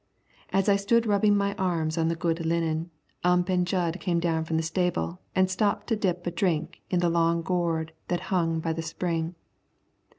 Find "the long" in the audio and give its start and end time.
7.01-7.43